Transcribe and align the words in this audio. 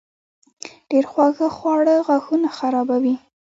ډېر 0.89 1.05
خواږه 1.11 1.47
خواړه 1.57 1.95
غاښونه 2.07 2.47
خرابوي. 2.57 3.15